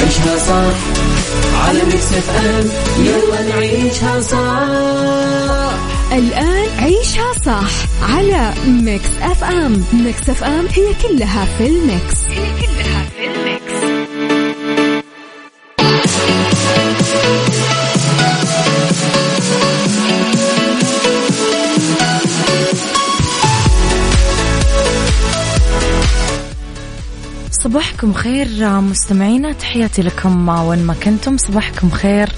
عيشها 0.00 0.38
صح 0.38 0.76
على 1.68 1.84
Mix 1.84 2.12
FM 2.12 2.68
يلا 3.04 3.42
نعيشها 3.48 4.20
صح 4.20 5.78
الآن 6.12 6.68
عيشها 6.78 7.32
صح 7.46 7.70
على 8.14 8.52
Mix 8.66 9.08
FM 9.22 9.84
Mix 9.92 10.28
FM 10.30 10.66
هي 10.76 10.86
كلها 11.02 11.48
في 11.58 11.66
ال 11.66 11.80
mix 11.80 12.24
هي 12.28 12.46
كلها 12.60 13.06
في 13.16 13.24
ال 13.26 13.34
mix 13.34 13.57
صباحكم 27.68 28.12
خير 28.12 28.80
مستمعينا 28.80 29.52
تحياتي 29.52 30.02
لكم 30.02 30.48
وين 30.48 30.84
ما 30.84 30.94
كنتم. 30.94 31.36
صباحكم 31.36 31.90
خير. 31.90 32.28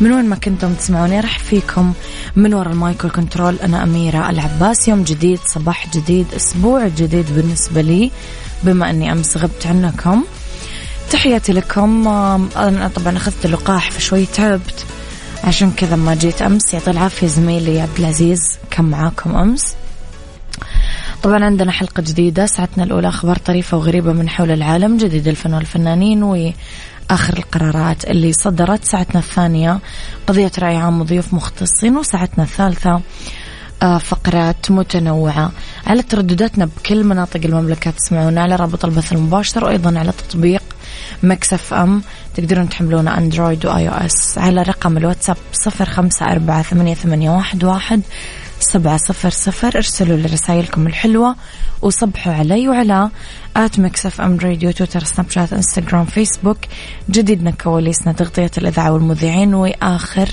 من 0.00 0.12
وين 0.12 0.24
ما 0.24 0.36
كنتم 0.36 0.74
تسمعوني 0.74 1.20
راح 1.20 1.38
فيكم 1.38 1.92
من 2.36 2.54
وراء 2.54 2.72
ال 2.72 2.78
micro 2.78 3.10
control 3.10 3.56
أنا 3.62 3.82
أميرة 3.82 4.30
العباس. 4.30 4.88
يوم 4.88 5.02
جديد 5.02 5.38
صباح 5.46 5.96
جديد 5.96 6.26
أسبوع 6.36 6.88
جديد 6.88 7.26
بالنسبة 7.34 7.80
لي 7.80 8.10
بما 8.62 8.90
أني 8.90 9.12
أمس 9.12 9.36
غبت 9.36 9.66
عنكم. 9.66 10.24
تحياتي 11.10 11.52
لكم. 11.52 12.08
أنا 12.56 12.90
طبعا 12.94 13.16
أخذت 13.16 13.44
اللقاح 13.44 13.90
فشوي 13.90 14.26
تعبت 14.26 14.84
عشان 15.44 15.70
كذا 15.70 15.96
ما 15.96 16.14
جيت 16.14 16.42
أمس. 16.42 16.74
يعطي 16.74 16.90
العافية 16.90 17.26
زميلي 17.26 17.80
عبد 17.80 17.98
العزيز 17.98 18.58
كم 18.70 18.84
معاكم 18.84 19.36
أمس. 19.36 19.74
طبعا 21.26 21.44
عندنا 21.44 21.72
حلقة 21.72 22.00
جديدة 22.00 22.46
ساعتنا 22.46 22.84
الأولى 22.84 23.08
أخبار 23.08 23.36
طريفة 23.36 23.76
وغريبة 23.76 24.12
من 24.12 24.28
حول 24.28 24.50
العالم 24.50 24.96
جديد 24.96 25.28
الفن 25.28 25.54
والفنانين 25.54 26.22
وآخر 26.22 27.36
القرارات 27.38 28.04
اللي 28.04 28.32
صدرت. 28.32 28.84
ساعتنا 28.84 29.20
الثانية 29.20 29.78
قضية 30.26 30.50
رأي 30.58 30.76
عام 30.76 31.00
وضيوف 31.00 31.34
مختصين 31.34 31.96
وساعتنا 31.96 32.44
الثالثة 32.44 33.00
آه، 33.82 33.98
فقرات 33.98 34.70
متنوعة. 34.70 35.52
على 35.86 36.02
تردداتنا 36.02 36.64
بكل 36.64 37.04
مناطق 37.04 37.40
المملكة 37.44 37.90
تسمعونا 37.90 38.42
على 38.42 38.56
رابط 38.56 38.84
البث 38.84 39.12
المباشر 39.12 39.64
وأيضا 39.64 39.98
على 39.98 40.12
تطبيق 40.12 40.62
Mix 41.22 41.74
FM. 41.74 42.02
تقدرون 42.36 42.68
تحملونه 42.68 43.18
Android 43.18 43.66
و 43.66 43.88
iOS 43.88 44.38
على 44.38 44.62
رقم 44.62 44.96
الواتساب 44.96 45.36
صفر 45.52 45.84
خمسة 45.84 46.26
أربعة 46.26 46.62
ثمانية, 46.62 46.94
ثمانية 46.94 47.30
واحد, 47.30 47.64
واحد 47.64 48.02
سبعة 48.60 48.96
صفر 48.96 49.30
صفر. 49.30 49.76
ارسلوا 49.76 50.16
لي 50.16 50.26
رسائلكم 50.26 50.86
الحلوة 50.86 51.36
وصبحوا 51.82 52.32
علي 52.32 52.68
وعلى 52.68 53.10
at 53.56 53.80
Mix 53.80 54.20
FM 54.20 54.38
Radio 54.38 54.70
تويتر 54.70 55.04
سناب 55.04 55.30
شات 55.30 55.52
انستغرام 55.52 56.04
فيسبوك. 56.04 56.58
جديدنا 57.10 57.50
كواليسنا 57.50 58.12
تغطية 58.12 58.50
الإذاعة 58.58 58.92
والمذيعين 58.92 59.54
وآخر 59.54 60.28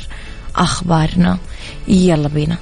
أخبارنا. 0.55 1.37
يلا 1.87 2.27
بينا. 2.27 2.57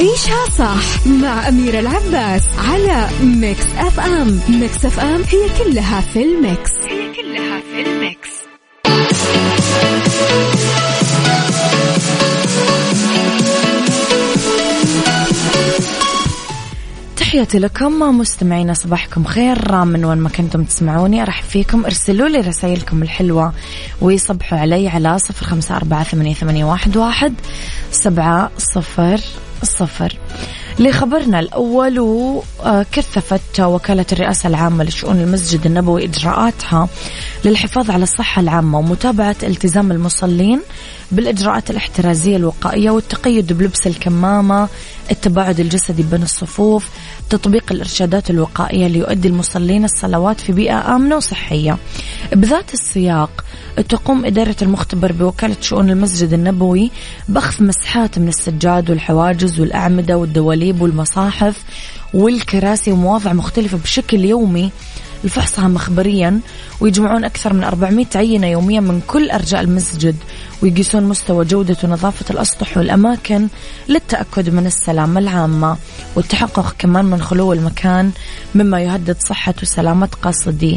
عيشها 0.00 0.44
صح 0.58 1.06
مع 1.06 1.48
أميرة 1.48 1.80
العباس 1.80 2.42
على 2.58 3.08
Mix 3.22 3.66
FM. 3.78 4.40
Mix 4.48 4.84
FM 4.84 5.22
هي 5.22 5.64
كلها 5.64 6.00
في 6.00 6.22
ال 6.22 6.32
mix. 6.32 6.70
هي 6.88 7.12
كلها 7.14 7.60
في 7.60 7.82
ال 7.82 7.91
mix. 7.91 8.28
تحياتي 17.16 17.58
لكم 17.58 18.18
مستمعينا 18.18 18.74
صباحكم 18.74 19.24
خير. 19.24 19.84
من 19.84 20.04
وين 20.04 20.18
ما 20.18 20.28
كنتم 20.28 20.64
تسمعوني 20.64 21.22
أرحب 21.22 21.44
فيكم. 21.44 21.84
ارسلوا 21.84 22.28
لي 22.28 22.38
رسائلكم 22.38 23.02
الحلوة 23.02 23.52
ويصبحوا 24.00 24.58
علي 24.58 24.88
على 24.88 25.18
صفر 25.18 25.46
خمسة 25.46 25.76
أربعة 25.76 26.04
ثمانية 26.34 26.64
واحد 26.96 27.34
سبعة 27.90 28.50
صفر 28.58 29.20
الصفر. 29.62 30.18
لخبرنا 30.78 31.40
الأول 31.40 31.98
وكثفت 31.98 33.60
وكالة 33.60 34.06
الرئاسة 34.12 34.48
العامة 34.48 34.84
لشؤون 34.84 35.20
المسجد 35.20 35.66
النبوي 35.66 36.04
إجراءاتها 36.04 36.88
للحفاظ 37.44 37.90
على 37.90 38.02
الصحة 38.02 38.40
العامة 38.42 38.78
ومتابعة 38.78 39.36
التزام 39.42 39.92
المصلين 39.92 40.60
بالإجراءات 41.12 41.70
الاحترازية 41.70 42.36
الوقائية 42.36 42.90
والتقيد 42.90 43.52
بلبس 43.52 43.86
الكمامة 43.86 44.68
التباعد 45.10 45.60
الجسدي 45.60 46.02
بين 46.02 46.22
الصفوف 46.22 46.88
تطبيق 47.30 47.72
الإرشادات 47.72 48.30
الوقائية 48.30 48.86
ليؤدي 48.86 49.28
المصلين 49.28 49.84
الصلوات 49.84 50.40
في 50.40 50.52
بيئة 50.52 50.96
آمنة 50.96 51.16
وصحية. 51.16 51.78
بذات 52.32 52.74
السياق 52.74 53.44
تقوم 53.88 54.24
إدارة 54.24 54.56
المختبر 54.62 55.12
بوكالة 55.12 55.56
شؤون 55.60 55.90
المسجد 55.90 56.32
النبوي 56.32 56.90
بأخذ 57.28 57.64
مسحات 57.64 58.18
من 58.18 58.28
السجاد 58.28 58.90
والحواجز 58.90 59.60
والأعمدة 59.60 60.16
والدواليب 60.16 60.80
والمصاحف 60.82 61.64
والكراسي 62.14 62.92
ومواضع 62.92 63.32
مختلفة 63.32 63.78
بشكل 63.78 64.24
يومي. 64.24 64.70
لفحصها 65.24 65.68
مخبريا 65.68 66.40
ويجمعون 66.80 67.24
أكثر 67.24 67.52
من 67.52 67.64
400 67.64 68.06
عينة 68.14 68.46
يوميا 68.46 68.80
من 68.80 69.00
كل 69.06 69.30
أرجاء 69.30 69.60
المسجد 69.60 70.16
ويقيسون 70.62 71.02
مستوى 71.04 71.44
جودة 71.44 71.76
ونظافة 71.84 72.24
الأسطح 72.30 72.76
والأماكن 72.76 73.48
للتأكد 73.88 74.50
من 74.50 74.66
السلامة 74.66 75.20
العامة 75.20 75.76
والتحقق 76.16 76.74
كمان 76.78 77.04
من 77.04 77.22
خلو 77.22 77.52
المكان 77.52 78.10
مما 78.54 78.80
يهدد 78.80 79.16
صحة 79.20 79.54
وسلامة 79.62 80.08
قاصديه 80.22 80.76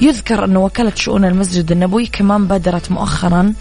يذكر 0.00 0.44
أن 0.44 0.56
وكالة 0.56 0.92
شؤون 0.94 1.24
المسجد 1.24 1.72
النبوي 1.72 2.06
كمان 2.06 2.46
بادرت 2.46 2.90
مؤخرا 2.90 3.52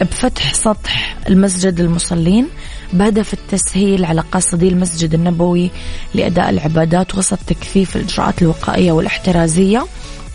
بفتح 0.00 0.54
سطح 0.54 1.16
المسجد 1.28 1.80
للمصلين 1.80 2.48
بهدف 2.92 3.34
التسهيل 3.34 4.04
على 4.04 4.20
قاصدي 4.32 4.68
المسجد 4.68 5.14
النبوي 5.14 5.70
لأداء 6.14 6.50
العبادات 6.50 7.14
وسط 7.14 7.38
تكثيف 7.46 7.96
الإجراءات 7.96 8.42
الوقائية 8.42 8.92
والاحترازية 8.92 9.86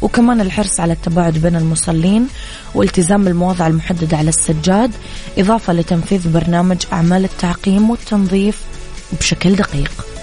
وكمان 0.01 0.41
الحرص 0.41 0.79
على 0.79 0.93
التباعد 0.93 1.37
بين 1.37 1.55
المصلين 1.55 2.27
والتزام 2.75 3.27
المواضع 3.27 3.67
المحددة 3.67 4.17
على 4.17 4.29
السجاد 4.29 4.91
إضافة 5.37 5.73
لتنفيذ 5.73 6.33
برنامج 6.33 6.77
أعمال 6.93 7.23
التعقيم 7.23 7.89
والتنظيف 7.89 8.61
بشكل 9.19 9.55
دقيق. 9.55 10.16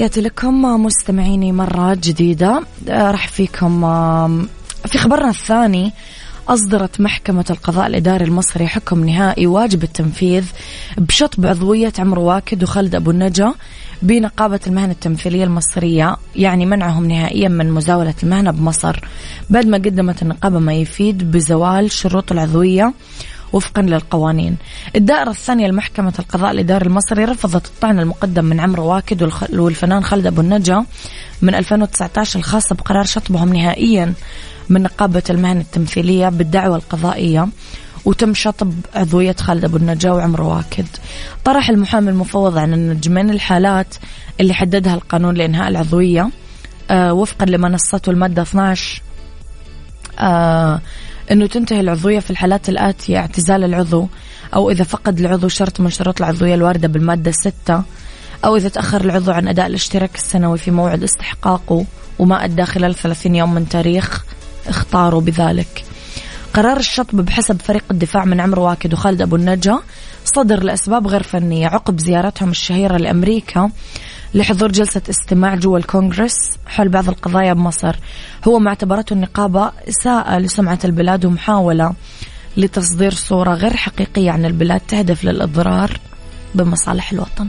تحياتي 0.00 0.20
لكم 0.20 0.62
مستمعيني 0.62 1.52
مرة 1.52 1.94
جديدة. 1.94 2.62
آه، 2.88 3.10
راح 3.10 3.28
فيكم 3.28 3.80
في 4.86 4.98
خبرنا 4.98 5.28
الثاني 5.28 5.92
أصدرت 6.48 7.00
محكمة 7.00 7.44
القضاء 7.50 7.86
الإداري 7.86 8.24
المصري 8.24 8.66
حكم 8.66 9.04
نهائي 9.04 9.46
واجب 9.46 9.82
التنفيذ 9.82 10.44
بشطب 10.98 11.46
عضوية 11.46 11.92
عمرو 11.98 12.22
واكد 12.22 12.62
وخالد 12.62 12.94
أبو 12.94 13.10
النجا 13.10 13.54
بنقابة 14.02 14.60
المهنة 14.66 14.92
التمثيلية 14.92 15.44
المصرية 15.44 16.16
يعني 16.36 16.66
منعهم 16.66 17.06
نهائيا 17.06 17.48
من 17.48 17.70
مزاولة 17.70 18.14
المهنة 18.22 18.50
بمصر 18.50 19.00
بعد 19.50 19.66
ما 19.66 19.78
قدمت 19.78 20.22
النقابة 20.22 20.58
ما 20.58 20.74
يفيد 20.74 21.30
بزوال 21.30 21.90
شروط 21.90 22.32
العضوية. 22.32 22.92
وفقا 23.52 23.82
للقوانين. 23.82 24.56
الدائرة 24.96 25.30
الثانية 25.30 25.66
لمحكمة 25.68 26.12
القضاء 26.18 26.50
الإداري 26.50 26.86
المصري 26.86 27.24
رفضت 27.24 27.66
الطعن 27.66 27.98
المقدم 28.00 28.44
من 28.44 28.60
عمرو 28.60 28.84
واكد 28.86 29.30
والفنان 29.52 30.04
خالد 30.04 30.26
أبو 30.26 30.40
النجا 30.40 30.84
من 31.42 31.54
2019 31.54 32.38
الخاصة 32.38 32.74
بقرار 32.74 33.04
شطبهم 33.04 33.52
نهائيا 33.52 34.14
من 34.68 34.82
نقابة 34.82 35.22
المهن 35.30 35.58
التمثيلية 35.58 36.28
بالدعوة 36.28 36.76
القضائية 36.76 37.48
وتم 38.04 38.34
شطب 38.34 38.72
عضوية 38.94 39.36
خالد 39.40 39.64
أبو 39.64 39.76
النجا 39.76 40.12
وعمر 40.12 40.42
واكد. 40.42 40.86
طرح 41.44 41.70
المحامي 41.70 42.10
المفوض 42.10 42.58
عن 42.58 42.74
النجمين 42.74 43.30
الحالات 43.30 43.94
اللي 44.40 44.54
حددها 44.54 44.94
القانون 44.94 45.34
لإنهاء 45.34 45.68
العضوية 45.68 46.30
آه 46.90 47.12
وفقا 47.12 47.46
لمنصته 47.46 48.10
المادة 48.10 48.42
12 48.42 49.02
آه 50.18 50.80
أنه 51.30 51.46
تنتهي 51.46 51.80
العضوية 51.80 52.18
في 52.18 52.30
الحالات 52.30 52.68
الآتية 52.68 53.18
اعتزال 53.18 53.64
العضو 53.64 54.08
أو 54.54 54.70
إذا 54.70 54.84
فقد 54.84 55.18
العضو 55.18 55.48
شرط 55.48 55.80
من 55.80 55.90
شروط 55.90 56.22
العضوية 56.22 56.54
الواردة 56.54 56.88
بالمادة 56.88 57.30
6 57.30 57.82
أو 58.44 58.56
إذا 58.56 58.68
تأخر 58.68 59.00
العضو 59.00 59.30
عن 59.30 59.48
أداء 59.48 59.66
الاشتراك 59.66 60.14
السنوي 60.14 60.58
في 60.58 60.70
موعد 60.70 61.02
استحقاقه 61.02 61.84
وما 62.18 62.44
أدى 62.44 62.64
خلال 62.64 62.94
30 62.94 63.34
يوم 63.34 63.54
من 63.54 63.68
تاريخ 63.68 64.24
اختاروا 64.68 65.20
بذلك. 65.20 65.84
قرار 66.54 66.76
الشطب 66.76 67.20
بحسب 67.20 67.60
فريق 67.60 67.84
الدفاع 67.90 68.24
من 68.24 68.40
عمرو 68.40 68.62
واكد 68.62 68.92
وخالد 68.92 69.22
أبو 69.22 69.36
النجا 69.36 69.78
صدر 70.24 70.62
لأسباب 70.62 71.06
غير 71.06 71.22
فنية 71.22 71.66
عقب 71.66 72.00
زيارتهم 72.00 72.50
الشهيرة 72.50 72.96
لأمريكا 72.96 73.70
لحضور 74.34 74.72
جلسة 74.72 75.02
استماع 75.10 75.54
جوا 75.54 75.78
الكونغرس 75.78 76.36
حول 76.66 76.88
بعض 76.88 77.08
القضايا 77.08 77.52
بمصر. 77.52 77.96
هو 78.48 78.58
ما 78.58 78.68
اعتبرته 78.68 79.14
النقابة 79.14 79.72
إساءة 79.88 80.38
لسمعة 80.38 80.78
البلاد 80.84 81.24
ومحاولة 81.24 81.94
لتصدير 82.56 83.14
صورة 83.14 83.54
غير 83.54 83.76
حقيقية 83.76 84.30
عن 84.30 84.44
البلاد 84.44 84.80
تهدف 84.80 85.24
للإضرار 85.24 86.00
بمصالح 86.54 87.12
الوطن. 87.12 87.48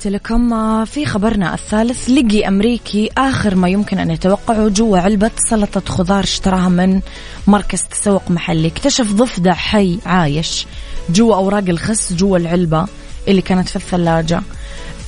تحياتي 0.00 0.16
لكم 0.16 0.84
في 0.84 1.06
خبرنا 1.06 1.54
الثالث 1.54 2.10
لقي 2.10 2.48
أمريكي 2.48 3.10
آخر 3.18 3.54
ما 3.54 3.68
يمكن 3.68 3.98
أن 3.98 4.10
يتوقعه 4.10 4.68
جوا 4.68 4.98
علبة 4.98 5.30
سلطة 5.36 5.92
خضار 5.92 6.24
اشتراها 6.24 6.68
من 6.68 7.00
مركز 7.46 7.82
تسوق 7.82 8.30
محلي. 8.30 8.68
اكتشف 8.68 9.12
ضفدع 9.12 9.52
حي 9.52 9.98
عايش 10.06 10.66
جوا 11.10 11.34
أوراق 11.34 11.64
الخس 11.68 12.12
جوا 12.12 12.38
العلبة 12.38 12.86
اللي 13.28 13.42
كانت 13.42 13.68
في 13.68 13.76
الثلاجة. 13.76 14.42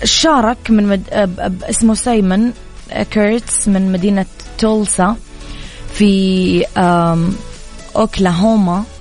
شارك 0.05 0.71
من 0.71 0.87
مد... 0.87 1.03
اسمه 1.63 1.95
سايمون 1.95 2.53
كيرتس 3.11 3.69
من 3.69 3.93
مدينة 3.93 4.27
تولسا 4.59 5.17
في 5.95 6.65
أوكلاهوما. 7.97 8.77
آه، 8.77 8.92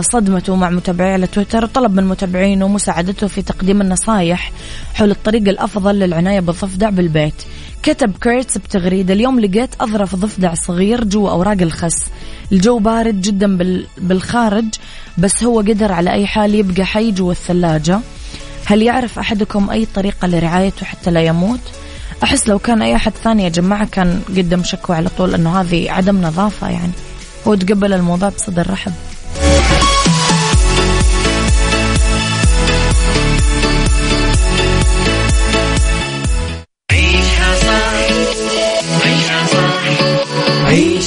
صدمته 0.00 0.56
مع 0.56 0.70
متابعيه 0.70 1.12
على 1.12 1.26
تويتر 1.26 1.64
وطلب 1.64 1.94
من 1.94 2.04
متابعينه 2.04 2.68
مساعدته 2.68 3.26
في 3.26 3.42
تقديم 3.42 3.80
النصائح 3.80 4.52
حول 4.94 5.10
الطريق 5.10 5.48
الأفضل 5.48 5.94
للعناية 5.94 6.40
بالضفدع 6.40 6.90
بالبيت. 6.90 7.34
كتب 7.82 8.16
كيرتس 8.20 8.58
بتغريدة 8.58 9.14
اليوم 9.14 9.40
لقيت 9.40 9.70
أظرف 9.80 10.14
ضفدع 10.14 10.54
صغير 10.54 11.04
جوا 11.04 11.30
أوراق 11.30 11.62
الخس. 11.62 12.04
الجو 12.52 12.78
بارد 12.78 13.20
جدا 13.20 13.58
بالخارج 13.98 14.64
بس 15.18 15.44
هو 15.44 15.60
قدر 15.60 15.92
على 15.92 16.12
أي 16.12 16.26
حال 16.26 16.54
يبقى 16.54 16.84
حي 16.84 17.10
جوا 17.12 17.32
الثلاجة. 17.32 18.00
هل 18.64 18.82
يعرف 18.82 19.18
أحدكم 19.18 19.70
أي 19.70 19.86
طريقة 19.94 20.28
لرعايته 20.28 20.86
حتى 20.86 21.10
لا 21.10 21.20
يموت؟ 21.20 21.60
أحس 22.22 22.48
لو 22.48 22.58
كان 22.58 22.82
أي 22.82 22.96
أحد 22.96 23.12
ثاني 23.24 23.44
يا 23.44 23.48
جماعة 23.48 23.86
كان 23.86 24.20
قدم 24.28 24.62
شكوى 24.62 24.96
على 24.96 25.08
طول 25.18 25.34
أنه 25.34 25.60
هذه 25.60 25.90
عدم 25.90 26.22
نظافة 26.22 26.68
يعني. 26.68 26.92
هو 27.46 27.54
تقبل 27.54 27.92
الموضوع 27.92 28.28
بصدر 28.28 28.70
رحب. 28.70 28.92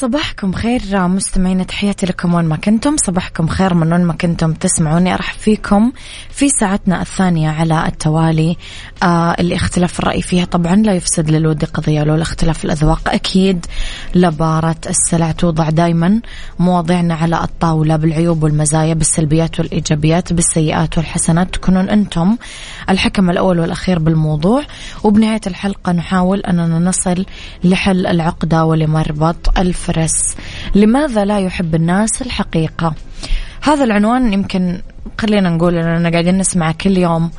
صباحكم 0.00 0.52
خير 0.52 1.08
مستمعين 1.08 1.66
تحياتي 1.66 2.06
لكم 2.06 2.34
وين 2.34 2.44
ما 2.44 2.56
كنتم. 2.56 2.96
صباحكم 2.96 3.48
خير 3.48 3.74
من 3.74 3.92
وين 3.92 4.04
ما 4.04 4.12
كنتم 4.12 4.52
تسمعوني. 4.52 5.14
أرحب 5.14 5.38
فيكم 5.38 5.92
في 6.30 6.48
ساعتنا 6.48 7.02
الثانية 7.02 7.50
على 7.50 7.86
التوالي. 7.86 8.56
آه 9.02 9.36
اللي 9.38 9.54
اختلاف 9.54 9.98
الرأي 10.00 10.22
فيها 10.22 10.44
طبعا 10.44 10.76
لا 10.76 10.92
يفسد 10.92 11.30
للود 11.30 11.64
قضية 11.64 12.02
لولا 12.02 12.22
اختلاف 12.22 12.64
الأذواق. 12.64 13.08
أكيد 13.08 13.66
لبارة 14.14 14.76
السلع 14.88 15.32
توضع 15.32 15.70
دايما. 15.70 16.20
مواضيعنا 16.58 17.14
على 17.14 17.42
الطاولة 17.42 17.96
بالعيوب 17.96 18.42
والمزايا 18.42 18.94
بالسلبيات 18.94 19.60
والإيجابيات 19.60 20.32
بالسيئات 20.32 20.98
والحسنات. 20.98 21.54
تكونون 21.54 21.88
أنتم 21.88 22.36
الحكم 22.90 23.30
الأول 23.30 23.60
والأخير 23.60 23.98
بالموضوع. 23.98 24.62
وبنهاية 25.04 25.40
الحلقة 25.46 25.92
نحاول 25.92 26.40
أننا 26.40 26.78
نصل 26.78 27.26
لحل 27.64 28.06
العقدة 28.06 28.64
ولمربط 28.64 29.58
الف 29.58 29.86
الفرس 29.96 30.36
لماذا 30.74 31.24
لا 31.24 31.40
يحب 31.40 31.74
الناس 31.74 32.22
الحقيقة؟ 32.22 32.94
هذا 33.62 33.84
العنوان 33.84 34.32
يمكن 34.32 34.80
خلينا 35.20 35.50
نقول 35.50 35.74
أننا 35.78 36.10
قاعدين 36.10 36.38
نسمع 36.38 36.72
كل 36.72 36.98
يوم. 36.98 37.30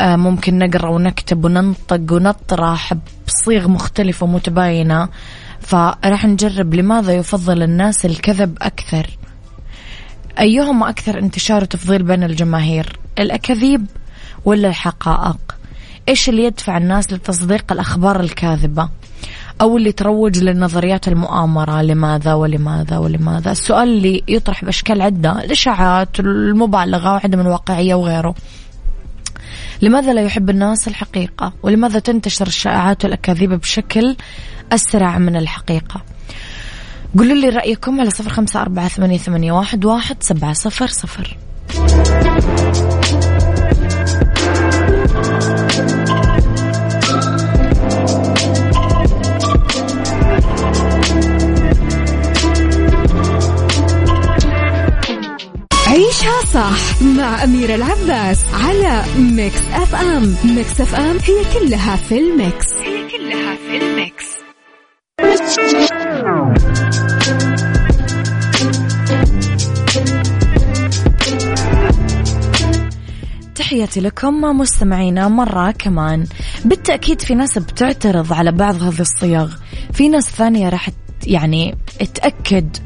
آه، 0.00 0.16
ممكن 0.16 0.58
نقرأ 0.58 0.88
ونكتب 0.88 1.44
وننطق 1.44 2.12
ونطرح 2.12 2.94
بصيغ 3.26 3.68
مختلفة 3.68 4.24
ومتباينة. 4.24 5.08
فراح 5.60 6.24
نجرب 6.24 6.74
لماذا 6.74 7.12
يفضل 7.12 7.62
الناس 7.62 8.06
الكذب 8.06 8.58
أكثر. 8.62 9.06
أيهما 10.38 10.88
أكثر 10.88 11.18
انتشار 11.18 11.62
وتفضيل 11.62 12.02
بين 12.02 12.22
الجماهير؟ 12.22 12.98
الأكاذيب 13.18 13.86
ولا 14.44 14.68
الحقائق؟ 14.68 15.56
إيش 16.08 16.28
اللي 16.28 16.44
يدفع 16.44 16.76
الناس 16.76 17.12
لتصديق 17.12 17.72
الأخبار 17.72 18.20
الكاذبة؟ 18.20 18.88
أو 19.60 19.76
اللي 19.76 19.92
تروج 19.92 20.38
لنظريات 20.38 21.08
المؤامرة 21.08 21.82
لماذا 21.82 22.34
ولماذا 22.34 22.98
ولماذا؟ 22.98 23.52
السؤال 23.52 23.88
اللي 23.88 24.22
يطرح 24.28 24.64
بأشكال 24.64 25.02
عدة 25.02 25.44
الإشاعات 25.44 26.20
المبالغة 26.20 27.12
وعدم 27.12 27.40
الواقعية 27.40 27.94
وغيره. 27.94 28.34
لماذا 29.82 30.12
لا 30.12 30.22
يحب 30.22 30.50
الناس 30.50 30.88
الحقيقة؟ 30.88 31.52
ولماذا 31.62 31.98
تنتشر 31.98 32.46
الشائعات 32.46 33.04
والأكاذيب 33.04 33.52
بشكل 33.52 34.16
أسرع 34.72 35.18
من 35.18 35.36
الحقيقة؟ 35.36 36.02
قولوا 37.18 37.36
لي 37.36 37.48
رأيكم 37.48 38.00
على 38.00 38.10
صفر 38.10 38.30
خمسة 38.30 38.62
أربعة 38.62 38.88
ثمانية, 38.88 39.52
واحد 39.52 40.22
سبعة 40.22 40.52
صفر 40.52 40.86
صفر. 40.86 41.36
صح 56.56 57.02
مع 57.02 57.44
أميرة 57.44 57.74
العباس 57.74 58.44
على 58.54 59.02
Mix 59.18 59.60
FM. 59.72 60.36
Mix 60.44 60.80
FM 60.80 61.16
هي 61.24 61.44
كلها 61.54 61.96
في 61.96 62.18
ال 62.18 62.28
mix. 62.28 62.66
هي 62.72 63.08
كلها 63.08 63.56
في 63.56 63.76
ال 63.76 63.86
mix. 63.86 64.24
تحياتي 73.54 74.00
لكم 74.00 74.34
مستمعينا 74.34 75.28
مرة 75.28 75.70
كمان. 75.70 76.26
بالتأكيد 76.64 77.20
في 77.20 77.34
ناس 77.34 77.58
بتعترض 77.58 78.32
على 78.32 78.52
بعض 78.52 78.82
هذه 78.82 79.00
الصيغ 79.00 79.50
في 79.92 80.08
ناس 80.08 80.30
ثانية 80.30 80.68
راح 80.68 80.88
يعني 81.26 81.78
تأكد 82.14 82.76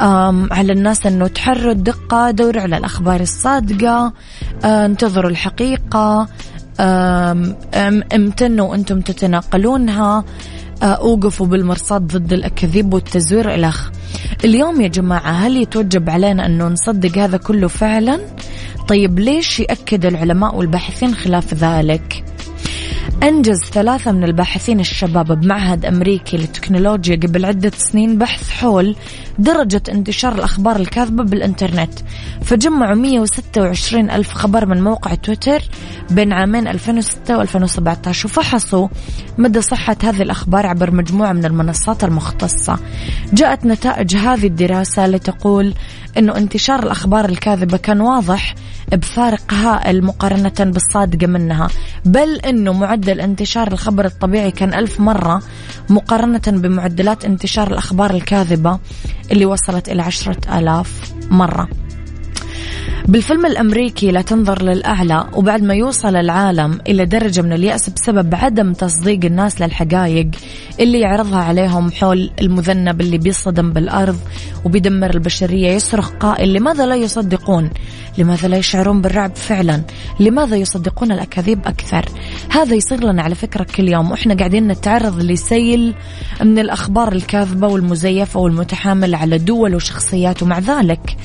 على 0.00 0.72
الناس 0.72 1.06
أنه 1.06 1.26
تحروا 1.26 1.72
الدقة 1.72 2.30
دوروا 2.30 2.62
على 2.62 2.76
الأخبار 2.76 3.20
الصادقة 3.20 4.12
آه، 4.64 4.86
انتظروا 4.86 5.30
الحقيقة 5.30 6.28
امتنوا 8.14 8.74
أنتم 8.74 9.00
تتناقلونها 9.00 10.24
آه، 10.82 10.84
أوقفوا 10.84 11.46
بالمرصاد 11.46 12.06
ضد 12.06 12.32
الأكاذيب 12.32 12.94
والتزوير 12.94 13.54
الأخ 13.54 13.90
اليوم 14.44 14.80
يا 14.80 14.88
جماعة 14.88 15.30
هل 15.30 15.56
يتوجب 15.56 16.10
علينا 16.10 16.46
أنه 16.46 16.68
نصدق 16.68 17.18
هذا 17.18 17.36
كله 17.36 17.68
فعلا؟ 17.68 18.20
طيب 18.88 19.18
ليش 19.18 19.60
يأكد 19.60 20.06
العلماء 20.06 20.56
والباحثين 20.56 21.14
خلاف 21.14 21.54
ذلك؟ 21.54 22.24
أنجز 23.22 23.60
ثلاثة 23.64 24.12
من 24.12 24.24
الباحثين 24.24 24.80
الشباب 24.80 25.40
بمعهد 25.40 25.84
أمريكي 25.84 26.36
للتكنولوجيا 26.36 27.16
قبل 27.16 27.44
عدة 27.44 27.72
سنين 27.76 28.18
بحث 28.18 28.50
حول 28.50 28.96
درجة 29.38 29.82
انتشار 29.88 30.34
الأخبار 30.34 30.76
الكاذبة 30.76 31.24
بالإنترنت. 31.24 31.92
فجمعوا 32.42 32.94
126 32.94 34.10
ألف 34.10 34.34
خبر 34.34 34.66
من 34.66 34.82
موقع 34.82 35.14
تويتر 35.14 35.62
بين 36.10 36.32
عامين 36.32 36.68
2006 36.68 37.44
و2017 37.44 38.24
وفحصوا 38.24 38.88
مدى 39.38 39.60
صحة 39.60 39.96
هذه 40.02 40.22
الأخبار 40.22 40.66
عبر 40.66 40.90
مجموعة 40.90 41.32
من 41.32 41.44
المنصات 41.44 42.04
المختصة. 42.04 42.78
جاءت 43.32 43.66
نتائج 43.66 44.16
هذه 44.16 44.46
الدراسة 44.46 45.06
لتقول 45.06 45.74
أنه 46.18 46.36
انتشار 46.36 46.82
الأخبار 46.82 47.24
الكاذبة 47.24 47.76
كان 47.76 48.00
واضح 48.00 48.54
بفارق 48.92 49.54
هائل 49.54 50.04
مقارنة 50.04 50.52
بالصادقة 50.72 51.26
منها. 51.26 51.68
بل 52.04 52.36
أنه 52.36 52.72
معدل 52.72 53.20
انتشار 53.20 53.72
الخبر 53.72 54.04
الطبيعي 54.04 54.50
كان 54.50 54.74
ألف 54.74 55.00
مرة 55.00 55.42
مقارنة 55.90 56.42
بمعدلات 56.46 57.24
انتشار 57.24 57.70
الأخبار 57.70 58.10
الكاذبة 58.10 58.78
اللي 59.32 59.46
وصلت 59.46 59.88
إلى 59.88 60.02
عشرة 60.02 60.58
آلاف 60.58 61.12
مرة. 61.30 61.68
بالفيلم 63.08 63.46
الأمريكي 63.46 64.10
لا 64.10 64.22
تنظر 64.22 64.62
للأعلى 64.62 65.26
وبعد 65.32 65.62
ما 65.62 65.74
يوصل 65.74 66.16
العالم 66.16 66.78
إلى 66.88 67.04
درجة 67.04 67.42
من 67.42 67.52
اليأس 67.52 67.90
بسبب 67.90 68.34
عدم 68.34 68.72
تصديق 68.72 69.24
الناس 69.24 69.60
للحقائق 69.60 70.30
اللي 70.80 71.00
يعرضها 71.00 71.38
عليهم 71.38 71.92
حول 71.92 72.30
المذنب 72.40 73.00
اللي 73.00 73.18
بيصطدم 73.18 73.72
بالأرض 73.72 74.16
وبيدمر 74.64 75.10
البشرية. 75.14 75.68
يصرخ 75.68 76.10
قائل 76.10 76.52
لماذا 76.52 76.86
لا 76.86 76.94
يصدقون؟ 76.94 77.70
لماذا 78.18 78.48
لا 78.48 78.56
يشعرون 78.56 79.02
بالرعب 79.02 79.36
فعلا؟ 79.36 79.82
لماذا 80.20 80.56
يصدقون 80.56 81.12
الأكاذيب 81.12 81.66
أكثر؟ 81.66 82.04
هذا 82.50 82.74
يصير 82.74 83.04
لنا 83.04 83.22
على 83.22 83.34
فكرة 83.34 83.66
كل 83.76 83.88
يوم. 83.88 84.10
وإحنا 84.10 84.34
قاعدين 84.34 84.68
نتعرض 84.68 85.20
لسيل 85.20 85.94
من 86.40 86.58
الأخبار 86.58 87.12
الكاذبة 87.12 87.66
والمزيفة 87.66 88.40
والمتحاملة 88.40 89.18
على 89.18 89.38
دول 89.38 89.74
وشخصيات 89.74 90.42
ومع 90.42 90.58
ذلك 90.58 91.16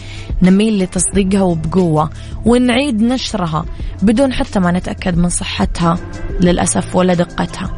نميل 0.41 0.83
لتصديقها 0.83 1.41
وبقوة 1.41 2.09
ونعيد 2.45 3.01
نشرها 3.01 3.65
بدون 4.01 4.33
حتى 4.33 4.59
ما 4.59 4.71
نتأكد 4.71 5.17
من 5.17 5.29
صحتها 5.29 5.97
للأسف 6.41 6.95
ولا 6.95 7.13
دقتها. 7.13 7.77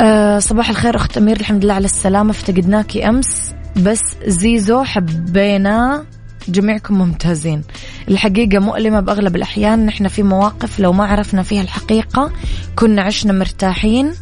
أه 0.00 0.38
صباح 0.38 0.70
الخير 0.70 0.96
أخت 0.96 1.16
أمير 1.16 1.40
الحمد 1.40 1.64
لله 1.64 1.74
على 1.74 1.84
السلامة. 1.84 2.30
افتقدناكي 2.30 3.08
أمس 3.08 3.54
بس 3.76 4.02
زيزو 4.26 4.82
حبينا 4.82 6.04
جميعكم 6.48 6.98
ممتازين. 6.98 7.62
الحقيقة 8.08 8.58
مؤلمة 8.58 9.00
بأغلب 9.00 9.36
الأحيان. 9.36 9.86
نحن 9.86 10.08
في 10.08 10.22
مواقف 10.22 10.80
لو 10.80 10.92
ما 10.92 11.06
عرفنا 11.06 11.42
فيها 11.42 11.62
الحقيقة 11.62 12.32
كنا 12.76 13.02
عشنا 13.02 13.32
مرتاحين. 13.32 14.12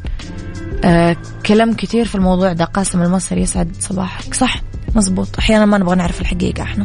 آه 0.84 1.16
كلام 1.46 1.74
كثير 1.74 2.04
في 2.04 2.14
الموضوع 2.14 2.52
ده. 2.52 2.64
قاسم 2.64 3.02
المصري 3.02 3.40
يسعد 3.40 3.76
صباحك. 3.80 4.34
صح؟ 4.34 4.62
مزبوط. 4.94 5.28
أحيانا 5.38 5.66
ما 5.66 5.78
نبغى 5.78 5.96
نعرف 5.96 6.20
الحقيقة 6.20 6.62
إحنا. 6.62 6.84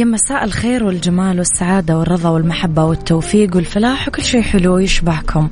يا 0.00 0.04
مساء 0.04 0.44
الخير 0.44 0.84
والجمال 0.84 1.38
والسعادة 1.38 1.98
والرضا 1.98 2.28
والمحبة 2.28 2.84
والتوفيق 2.84 3.56
والفلاح 3.56 4.08
وكل 4.08 4.22
شيء 4.22 4.42
حلو 4.42 4.78
يشبهكم 4.78 5.48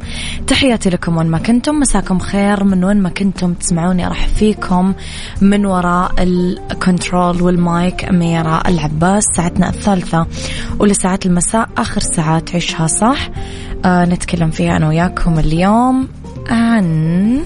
تحياتي 0.47 0.91
لكم 0.91 1.17
وين 1.17 1.27
ما 1.27 1.39
كنتم. 1.39 1.75
مساكم 1.75 2.19
خير 2.19 2.65
من 2.65 2.85
وين 2.85 2.97
ما 2.97 3.09
كنتم. 3.09 3.55
تسمعوني 3.55 4.07
أرحب 4.07 4.29
فيكم 4.29 4.95
من 5.41 5.67
وراء 5.67 6.13
ال 6.19 6.34
control 6.34 7.43
وال 7.43 7.68
mic 7.68 8.05
أميرة 8.05 8.63
العباس 8.69 9.25
ساعتنا 9.37 9.69
الثالثة. 9.69 10.27
ولساعات 10.79 11.27
المساء 11.27 11.69
آخر 11.79 12.01
ساعات 12.01 12.55
عيشها 12.55 12.87
صح. 12.87 13.31
آه 13.85 14.05
نتكلم 14.05 14.51
فيها 14.51 14.77
أنا 14.77 14.89
وياكم 14.89 15.39
اليوم 15.39 16.09
عن 16.49 17.41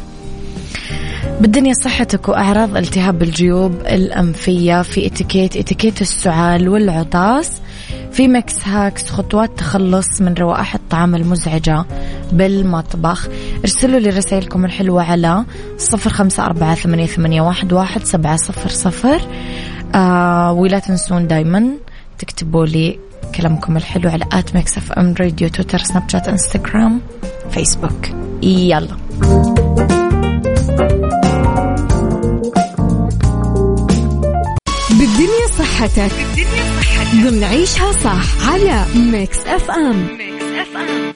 بالدنيا 1.40 1.72
صحتك 1.84 2.28
وأعراض 2.28 2.76
التهاب 2.76 3.22
الجيوب 3.22 3.72
الأنفية 3.72 4.82
في 4.82 5.06
إتيكيت 5.06 5.56
إتيكيت 5.56 6.00
السعال 6.02 6.68
والعطاس 6.68 7.60
في 8.12 8.28
Mix 8.28 8.68
Hacks 8.68 9.10
خطوات 9.10 9.58
تخلص 9.58 10.20
من 10.20 10.34
روائح 10.34 10.74
الطعام 10.74 11.14
المزعجة 11.14 11.84
بالمطبخ. 12.32 13.28
ارسلوا 13.64 14.00
لي 14.00 14.10
رسائلكم 14.10 14.64
الحلوة 14.64 15.02
على 15.02 15.44
صفر 15.78 16.10
خمسة 16.10 16.44
أربعة 16.44 16.74
ثمانية, 16.74 17.06
ثمانية 17.06 17.40
واحد, 17.40 17.72
واحد 17.72 18.04
سبعة 18.04 18.36
صفر 18.36 18.68
صفر. 18.68 19.20
آه 19.94 20.52
ولا 20.52 20.78
تنسون 20.78 21.26
دايما 21.26 21.68
تكتبوا 22.18 22.66
لي 22.66 22.98
كلامكم 23.34 23.76
الحلو 23.76 24.10
على 24.10 24.24
at 24.32 24.54
Mix 24.54 24.78
FM 24.78 25.14
Radio 25.20 25.48
تويتر 25.48 25.78
سناب 25.78 26.08
شات 26.08 26.28
إنستغرام 26.28 27.00
فيسبوك. 27.50 28.08
يلا. 28.42 29.51
بالدنيا 35.02 35.46
صحتك. 35.58 36.12
بالدنيا 36.14 36.80
صحتك. 36.80 37.14
ضمن 37.14 37.44
عيشها 37.44 37.92
صح 37.92 38.48
على 38.48 38.86
Mix 38.94 39.38
FM 39.38 40.06
Mix 40.18 40.44
FM 40.44 41.14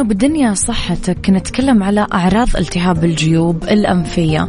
لأنه 0.00 0.08
بالدنيا 0.08 0.54
صحتك 0.54 1.30
نتكلم 1.30 1.82
على 1.82 2.06
أعراض 2.12 2.56
التهاب 2.56 3.04
الجيوب 3.04 3.64
الأنفية. 3.64 4.48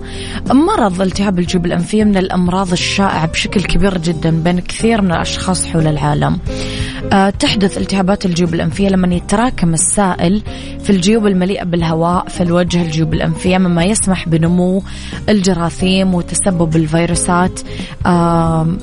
مرض 0.52 1.02
التهاب 1.02 1.40
الجيوب 1.40 1.66
الأنفية 1.66 2.04
من 2.04 2.18
الأمراض 2.18 2.72
الشائعة 2.72 3.28
بشكل 3.28 3.64
كبير 3.64 3.98
جدا 3.98 4.44
بين 4.44 4.60
كثير 4.60 5.02
من 5.02 5.12
الأشخاص 5.12 5.66
حول 5.66 5.88
العالم. 5.88 6.40
تحدث 7.12 7.78
التهابات 7.78 8.26
الجيوب 8.26 8.54
الأنفية 8.54 8.90
لما 8.90 9.16
يتراكم 9.16 9.74
السائل 9.74 10.42
في 10.84 10.90
الجيوب 10.90 11.28
المليئة 11.28 11.64
بالهواء 11.64 12.28
في 12.28 12.44
الوجه 12.44 12.82
الجيوب 12.82 13.14
الأنفية 13.14 13.58
مما 13.58 13.84
يسمح 13.84 14.30
بنمو 14.30 14.84
الجراثيم 15.30 16.14
وتسبب 16.16 16.76
الفيروسات. 16.76 17.60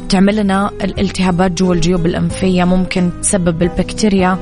تعمل 0.08 0.36
لنا 0.36 0.70
الالتهابات 0.84 1.52
جوا 1.52 1.74
الجيوب 1.74 2.06
الأنفية 2.06 2.64
ممكن 2.64 3.10
تسبب 3.22 3.62
البكتيريا 3.62 4.38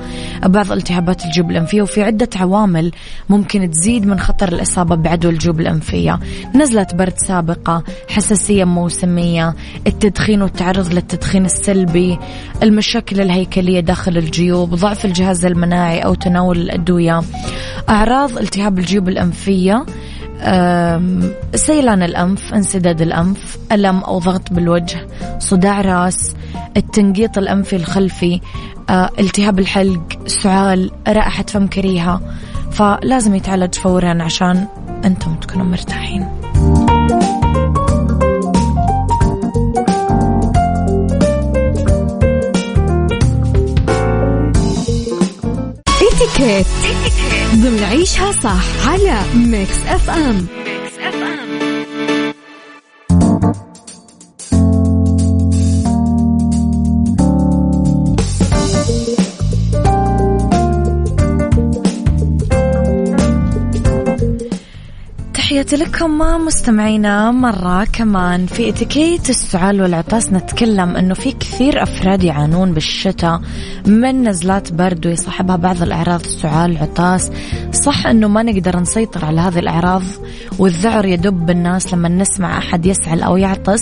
بعض 0.47 0.73
التهابات 0.73 1.25
الجيوب 1.25 1.51
الأنفية 1.51 1.83
وفي 1.83 2.03
عدة 2.03 2.29
عوامل 2.37 2.93
ممكن 3.29 3.71
تزيد 3.71 4.07
من 4.07 4.21
خطر 4.21 4.49
الإصابة 4.49 4.97
بعدوى 4.97 5.33
الجيوب 5.33 5.61
الأنفية. 5.61 6.21
نزلة 6.55 6.87
برد 6.95 7.17
سابقة 7.17 7.85
حساسية 8.09 8.65
موسمية 8.65 9.55
التدخين 9.87 10.43
والتعرض 10.43 10.93
للتدخين 10.93 11.45
السلبي 11.45 12.19
المشاكل 12.63 13.21
الهيكلية 13.21 13.76
داخل 13.81 14.19
الجيوب 14.19 14.75
ضعف 14.75 15.05
الجهاز 15.05 15.45
المناعي 15.45 16.01
أو 16.01 16.15
تناول 16.15 16.59
الأدوية 16.59 17.23
أعراض 17.89 18.39
التهاب 18.39 18.79
الجيوب 18.79 19.09
الأنفية 19.09 19.87
سيلان 21.55 22.03
الأنف 22.03 22.55
انسداد 22.55 23.03
الأنف 23.03 23.59
ألم 23.73 23.99
أو 23.99 24.19
ضغط 24.19 24.53
بالوجه 24.53 25.07
صداع 25.39 25.81
راس 25.81 26.35
التنقيط 26.77 27.39
الأنفي 27.39 27.77
الخلفي 27.77 28.41
آه، 28.91 29.11
التهاب 29.19 29.59
الحلق 29.59 30.27
سعال 30.27 30.91
رائحة 31.09 31.45
فم 31.49 31.67
كريهة. 31.67 32.21
فلازم 32.71 33.35
يتعالج 33.35 33.75
فورا 33.75 34.23
عشان 34.23 34.67
أنتم 35.05 35.35
تكونوا 35.35 35.67
مرتاحين. 35.67 36.46
اتيكيت 46.17 46.67
ضمن 47.55 47.85
عيشها 47.85 48.33
صح 48.33 48.89
على 48.89 49.21
Mix 49.35 49.77
FM 49.89 50.47
تحياتي 65.47 65.77
لكم 65.77 66.19
مستمعينا 66.19 67.31
مرة 67.31 67.85
كمان. 67.85 68.47
في 68.47 68.69
اتيكيت 68.69 69.31
السعال 69.31 69.83
والعطاس 69.83 70.33
نتكلم 70.33 70.97
إنه 70.97 71.15
في 71.15 71.33
كثير 71.33 71.83
أفراد 71.83 72.25
يعانون 72.25 72.73
بالشتاء 72.73 73.41
من 73.87 74.29
نزلات 74.29 74.73
برد 74.73 75.07
ويصاحبها 75.07 75.57
بعض 75.57 75.83
الأعراض 75.83 76.21
السعال 76.21 76.71
العطاس 76.71 77.31
صح 77.87 78.07
إنه 78.07 78.29
ما 78.29 78.43
نقدر 78.43 78.81
نسيطر 78.81 79.25
على 79.25 79.41
هذه 79.41 79.59
الأعراض 79.59 80.03
والذعر 80.59 81.07
يدب 81.07 81.47
بالناس 81.47 81.95
لما 81.95 82.09
نسمع 82.09 82.59
أحد 82.59 82.87
يسعل 82.87 83.23
أو 83.23 83.37
يعطس 83.37 83.81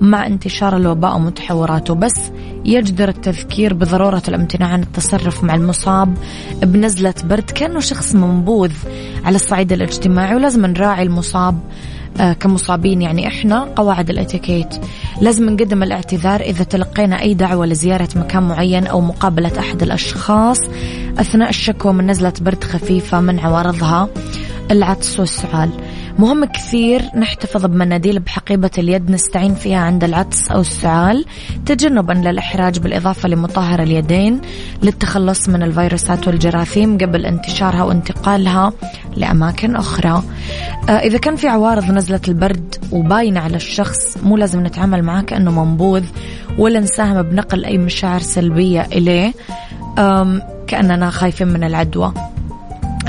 مع 0.00 0.26
انتشار 0.26 0.76
الوباء 0.76 1.16
ومتحوراته. 1.16 1.94
بس 1.94 2.30
يجدر 2.64 3.08
التذكير 3.08 3.74
بضرورة 3.74 4.22
الامتناع 4.28 4.68
عن 4.68 4.82
التصرف 4.82 5.44
مع 5.44 5.54
المصاب 5.54 6.14
بنزلة 6.62 7.14
برد 7.24 7.50
كأنه 7.50 7.80
شخص 7.80 8.14
منبوذ 8.14 8.72
على 9.24 9.36
الصعيد 9.36 9.72
الاجتماعي 9.72 10.34
ولازم 10.34 10.66
نراعي 10.66 11.02
المصاب 11.02 11.58
كمصابين 12.40 13.02
يعني 13.02 13.26
إحنا 13.26 13.68
قواعد 13.76 14.10
الاتيكيت. 14.10 14.74
لازم 15.20 15.50
نقدم 15.50 15.82
الاعتذار 15.82 16.40
إذا 16.40 16.64
تلقينا 16.64 17.20
أي 17.20 17.34
دعوة 17.34 17.66
لزيارة 17.66 18.08
مكان 18.16 18.42
معين 18.42 18.86
أو 18.86 19.00
مقابلة 19.00 19.58
أحد 19.58 19.82
الأشخاص. 19.82 20.58
أثناء 21.18 21.48
الشكوى 21.48 21.92
من 21.92 22.10
نزله 22.10 22.32
برد 22.40 22.64
خفيفة 22.64 23.20
من 23.20 23.38
عوارضها. 23.38 24.08
العطس 24.70 25.20
والسعال. 25.20 25.70
مهم 26.18 26.44
كثير 26.44 27.02
نحتفظ 27.16 27.66
بمناديل 27.66 28.20
بحقيبة 28.20 28.70
اليد 28.78 29.10
نستعين 29.10 29.54
فيها 29.54 29.78
عند 29.78 30.04
العطس 30.04 30.50
أو 30.50 30.60
السعال 30.60 31.24
تجنبا 31.66 32.12
للإحراج 32.12 32.78
بالإضافة 32.78 33.28
لمطهر 33.28 33.82
اليدين 33.82 34.40
للتخلص 34.82 35.48
من 35.48 35.62
الفيروسات 35.62 36.28
والجراثيم 36.28 36.98
قبل 36.98 37.26
انتشارها 37.26 37.82
وانتقالها 37.82 38.72
لأماكن 39.16 39.76
أخرى. 39.76 40.22
آه، 40.88 40.92
إذا 40.92 41.18
كان 41.18 41.36
في 41.36 41.48
عوارض 41.48 41.90
نزلة 41.90 42.20
البرد 42.28 42.74
وباينة 42.92 43.40
على 43.40 43.56
الشخص 43.56 44.16
مو 44.22 44.36
لازم 44.36 44.66
نتعامل 44.66 45.02
معاه 45.02 45.22
كأنه 45.22 45.64
منبوذ 45.64 46.04
ولا 46.58 46.80
نساهم 46.80 47.22
بنقل 47.22 47.64
أي 47.64 47.78
مشاعر 47.78 48.20
سلبية 48.20 48.80
إليه 48.80 49.32
كأننا 50.66 51.10
خايفين 51.10 51.48
من 51.48 51.64
العدوى. 51.64 52.12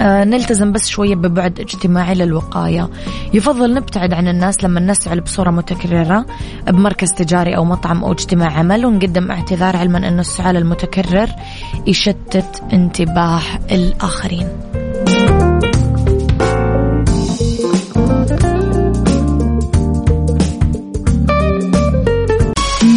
نلتزم 0.01 0.71
بس 0.71 0.87
شوية 0.87 1.15
ببعد 1.15 1.59
اجتماعي 1.59 2.15
للوقاية. 2.15 2.89
يفضل 3.33 3.73
نبتعد 3.73 4.13
عن 4.13 4.27
الناس 4.27 4.63
لما 4.63 4.79
نسعل 4.79 5.21
بصورة 5.21 5.49
متكررة 5.51 6.25
بمركز 6.67 7.11
تجاري 7.11 7.55
أو 7.57 7.65
مطعم 7.65 8.03
أو 8.03 8.11
اجتماع 8.11 8.51
عمل 8.51 8.85
ونقدم 8.85 9.31
اعتذار 9.31 9.77
علما 9.77 10.07
أنه 10.07 10.21
السعال 10.21 10.57
المتكرر 10.57 11.29
يشتت 11.87 12.63
انتباه 12.73 13.41
الآخرين. 13.71 14.47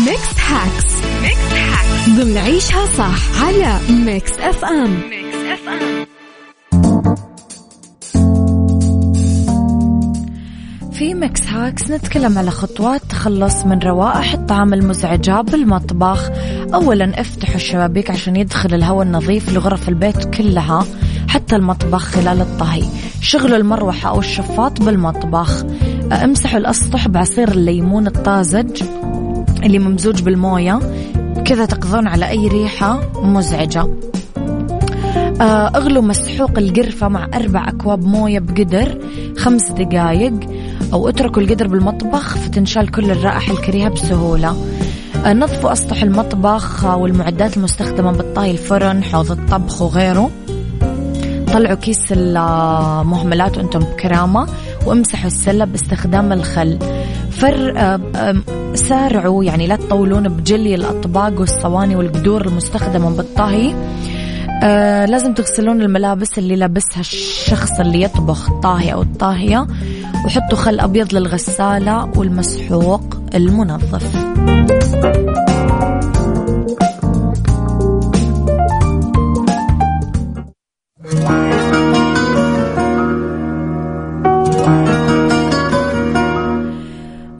Mix 0.07 0.41
Hacks 0.49 0.95
ضمن 2.09 2.39
عيشها 2.39 2.87
صح 2.87 3.45
على 3.45 3.79
Mix 4.05 4.33
F 4.33 4.65
M 4.65 5.01
Mix 5.11 5.24
في 10.95 11.15
Mix 11.15 11.47
Hacks 11.47 11.91
نتكلم 11.91 12.39
على 12.39 12.51
خطوات 12.51 13.03
تخلص 13.09 13.67
من 13.67 13.79
روائح 13.79 14.33
الطعام 14.33 14.75
المزعجة 14.75 15.41
بالمطبخ. 15.41 16.31
أولا 16.75 17.21
افتحوا 17.21 17.55
الشبابيك 17.55 18.11
عشان 18.11 18.37
يدخل 18.37 18.75
الهواء 18.75 19.07
النظيف 19.07 19.53
لغرف 19.53 19.89
البيت 19.89 20.25
كلها 20.25 20.85
حتى 21.29 21.57
المطبخ 21.57 22.03
خلال 22.03 22.41
الطهي. 22.41 22.83
شغلوا 23.21 23.57
المروحة 23.57 24.09
أو 24.09 24.19
الشفاط 24.19 24.83
بالمطبخ. 24.83 25.65
امسحوا 26.13 26.59
الأسطح 26.59 27.09
بعصير 27.09 27.49
الليمون 27.49 28.07
الطازج 28.07 28.83
اللي 29.65 29.79
ممزوج 29.79 30.23
بالموية. 30.23 30.81
كذا 31.45 31.65
تقضون 31.65 32.07
على 32.07 32.29
أي 32.29 32.49
ريحة 32.49 33.21
مزعجة. 33.23 33.89
آه، 35.41 35.69
اغلوا 35.77 36.03
مسحوق 36.03 36.59
القرفة 36.59 37.09
مع 37.09 37.29
أربع 37.35 37.69
أكواب 37.69 38.07
موية 38.07 38.39
بقدر 38.39 38.99
خمس 39.39 39.71
دقايق. 39.71 40.35
أو 40.93 41.09
اتركوا 41.09 41.43
القدر 41.43 41.67
بالمطبخ 41.67 42.39
فتنشال 42.39 42.91
كل 42.91 43.11
الرائحة 43.11 43.53
الكريهة 43.53 43.89
بسهولة. 43.89 44.57
آه، 45.27 45.33
نظفوا 45.33 45.73
أسطح 45.73 46.03
المطبخ 46.03 46.85
والمعدات 46.85 47.57
المستخدمة 47.57 48.13
بالطهي 48.13 48.51
الفرن 48.51 49.05
حوض 49.05 49.31
الطبخ 49.31 49.83
وغيره. 49.83 50.31
طلعوا 51.53 51.75
كيس 51.75 52.05
المهملات 52.11 53.59
وأنتم 53.59 53.81
بكرامة 53.81 54.47
وامسحوا 54.87 55.27
السلة 55.27 55.65
باستخدام 55.65 56.33
الخل. 56.33 56.79
فر 57.31 57.75
آه، 57.77 58.01
سارعوا 58.75 59.45
يعني 59.45 59.67
لا 59.67 59.77
تطولون 59.77 60.29
بجلي 60.29 60.75
الأطباق 60.75 61.41
والصواني 61.41 61.97
والقدور 61.97 62.47
المستخدمة 62.47 63.11
بالطهي. 63.11 63.75
آه 64.63 65.05
لازم 65.05 65.35
تغسلون 65.35 65.83
الملابس 65.83 66.39
اللي 66.39 66.57
لابسها 66.57 67.01
الشخص 67.01 67.81
اللي 67.81 68.03
يطبخ 68.03 68.51
الطاهي 68.51 68.93
أو 68.93 69.03
الطاهية. 69.03 69.67
وحطوا 70.25 70.59
خل 70.59 70.81
أبيض 70.81 71.15
للغسالة 71.15 72.19
والمسحوق 72.19 73.17
المنظف. 73.35 74.25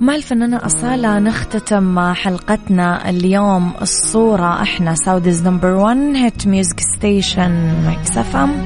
مع 0.01 0.15
الفنانة 0.15 0.67
أصالة 0.67 1.19
نختتم 1.19 2.13
حلقتنا 2.13 3.11
اليوم. 3.11 3.73
الصورة 3.83 4.63
إحنا 4.63 4.95
Saudi's 4.95 5.43
number 5.43 5.75
1 5.75 5.97
hit 5.97 6.47
music 6.47 6.81
station 6.81 7.75
Mix 7.87 8.25
FM 8.25 8.51